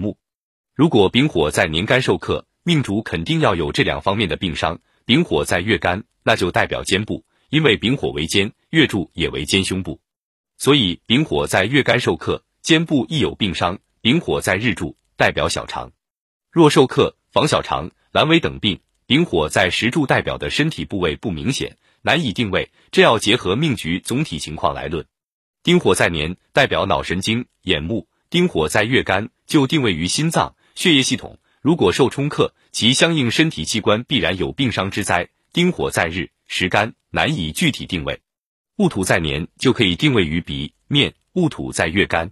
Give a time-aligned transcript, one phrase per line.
[0.00, 0.18] 木。
[0.74, 4.80] 如果丙火在年干受克，命主肯定要有这两方面的病伤。
[5.04, 10.00] 丙火在月干，那就代表肩部，因为丙火为肩，月柱也为肩胸部，
[10.56, 13.78] 所以丙火在月干受克，肩部亦有病伤。
[14.00, 15.92] 丙火在日柱，代表小肠，
[16.50, 18.80] 若受克，房小肠、阑尾等病。
[19.06, 25.04] 丙火在时柱，代表的身体部位不明显，难以定位，这要结合命局总体情况来论。
[25.62, 31.40] 丁火在年，代表脑神经、眼目；丁火在月干，就定位于心脏、血液系统。
[31.60, 35.30] 如果受冲克，其相应身体器官必然有病伤之灾。
[35.52, 38.20] 丁火在日时干，难以具体定位。
[38.76, 42.30] 戊土在年，就可以定位于鼻面；戊土在月干，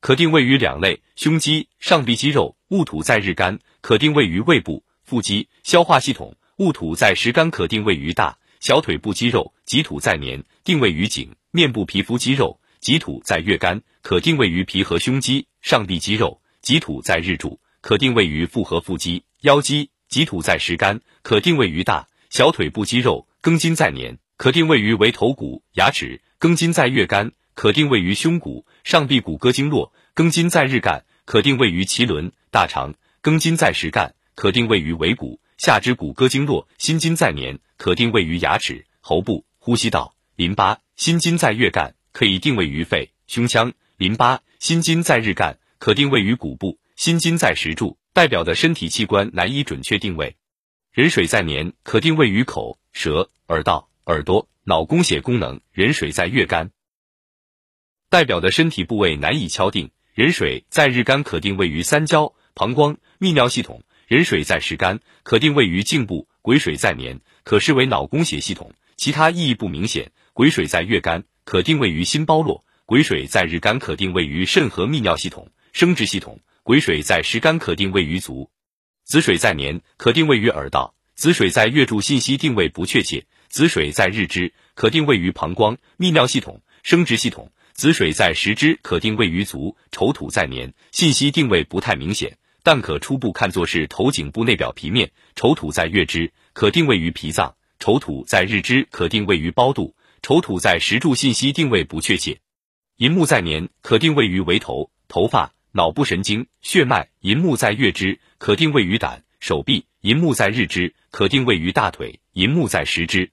[0.00, 2.56] 可定位于两类：胸肌、上臂肌肉。
[2.68, 4.84] 戊土在日干，可定位于胃部。
[5.04, 34.14] 腹肌、消化系统，戊土在时干可定位于大小腿部肌肉；己土在年，定位于颈、面部皮肤肌肉；己土在月干，可定位于皮和胸肌、上臂肌肉；己土在日柱，可定位于腹和腹肌、腰肌；己土在时干，可定位于大小腿部肌肉；庚金在年，可定位于为头骨、牙齿；庚金在月干，可定位于胸骨、上臂骨骼经络；庚金在日干，可定位于脐轮、大肠；庚金在时干。
[34.34, 40.78] 可定位于尾骨、下肢骨骼经络，心金在年，可定位于牙齿、喉部、呼吸道、淋巴。
[40.94, 44.42] 心金在月干，可以定位于肺、胸腔、淋巴。
[44.58, 46.80] 心筋在日干，可定位于骨部。
[46.96, 50.34] 心筋在石柱，代表的身体器官难以准确定位。
[50.90, 55.60] 壬水在年，可定位于口、舌、耳道、耳朵、脑供血功能。
[55.70, 56.72] 壬水在月干，
[58.10, 59.92] 代表的身体部位难以敲定。
[60.14, 63.84] 壬水在日干，可定位于三焦、膀胱、泌尿系统。
[64.08, 70.10] 壬水在时干，可定位于颈部；癸水在年，可视为脑供血系统，其他意义不明显。
[70.32, 78.50] 癸水在月干，可定位于心包络；癸水在日干，可定位于肾和泌尿系统、生殖系统；癸水在时干，可定位于足；
[79.06, 92.36] 子水在年，可定位于耳道；子水在月柱，信息定位不确切；子水在日支，可定位于膀胱、泌尿系统、生殖系统；子水在时支，可定位于足；丑土在年，信息定位不太明显。
[92.62, 95.10] 但可初步看作是头颈部内表皮面。
[95.34, 102.40] 丑土在月支，可定位于脾脏；丑土在日支，可定位于包肚；丑土在时柱，信息定位不确切。
[102.96, 107.08] 寅木在年，可定位于围头、头发、脑部神经、血脉。
[107.20, 113.30] 寅木在月支，可定位于胆、手臂；寅木在日支，可定位于大腿；寅木在时支，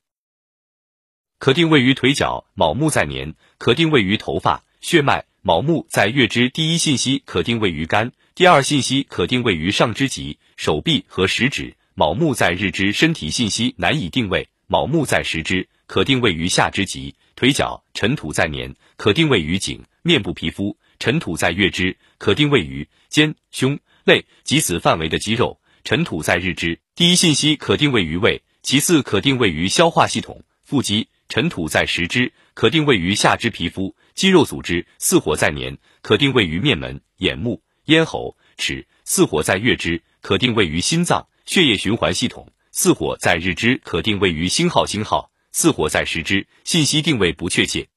[1.40, 2.45] 可定位于腿脚。
[2.53, 5.25] 卯木在年，可定位于头发、血脉。
[5.41, 8.13] 卯木在月支，第一信息可定位于肝。
[8.34, 11.75] 第二信息可定位于上肢及手臂和食指。
[11.94, 17.84] 卯木在日支，身体信息难以定位；卯木在时支，可定位于下肢及腿脚。
[17.94, 25.59] 尘土在年，可定位于颈、面部皮肤；尘土在月支，可定位于肩、胸、肋及此范围的肌肉。
[25.84, 31.09] 尘土在日支，第一信息可定位于胃，其次可定位于消化系统、腹肌。
[31.28, 34.85] 尘土在时支，可定位于下肢皮肤、肌肉组织。
[35.00, 37.62] 巳火在年，可定位于面门、眼目。
[37.85, 47.88] 咽喉、齿，四火在月支，可定位于心脏、血液循环系统；四火在日支，可定位于星号星号；四火在时之，信息定位不确切。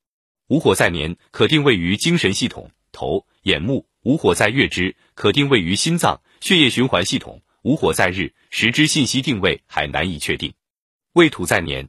[0.46, 10.54] 五火在年，可定位于精神系统、头、眼目；五火在月支，可定位于心脏、血液循环系统；五火在日时之，信息定位还难以确定。
[11.14, 11.88] 未土在年，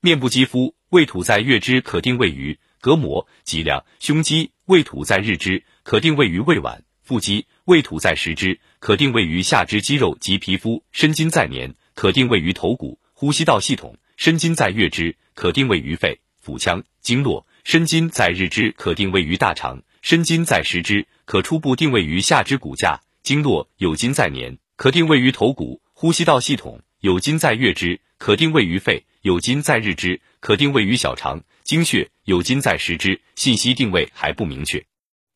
[0.00, 5.62] 面部肌肤；未土在月支，可定位于膈膜、脊梁、胸肌；未土在日支。
[5.82, 34.84] 可定位于胃脘、腹肌；未土在时之，可定位于下肢肌肉及皮肤；身筋在年，可定位于头骨、呼吸道系统；申金在月支，可定位于肺、腹腔、经络；申金在日支，可定位于大肠；申金在时支，可初步定位于下肢骨架、经络；有金在年，可定位于头骨、呼吸道系统；有金在月支，可定位于肺；有金在日支，可定位于小肠、经血；酉金在时支，信息定位还不明确。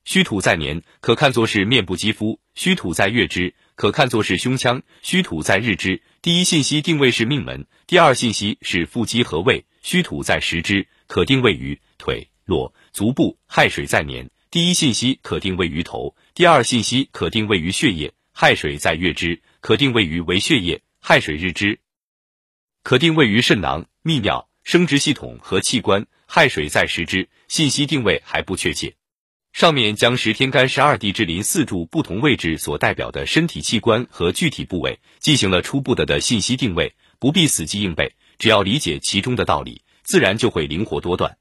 [0.04, 21.80] 虚土在年，可看作是面部肌肤；虚土在月支，可看作是胸腔；虚土在日支，第一信息定位是命门，第二信息是腹肌和胃；虚土在时支，可定位于腿、裸、足部；亥水在年，第一信息可定位于头，第二信息可定位于血液；亥水在月支，可定位于为血液；亥水日支，
[22.82, 28.94] 可定位于肾囊、泌尿、生殖系统和器官；亥水在时支，信息定位还不确切。
[29.52, 41.36] 上面将十天干十二地支临四柱不同位置所代表的身体器官和具体部位进行了初步的的信息定位，不必死记硬背，只要理解其中的道理，自然就会灵活多段。